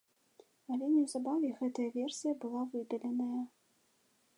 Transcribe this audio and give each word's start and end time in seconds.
Але 0.75 0.87
неўзабаве 0.93 1.49
гэтая 1.61 1.87
версія 2.01 2.33
была 2.47 2.61
выдаленая. 2.73 3.41